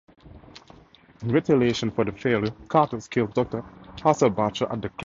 [1.21, 3.61] In retaliation for the failure, Carter kills Doctor
[3.97, 4.99] Hasselbacher at the club bar.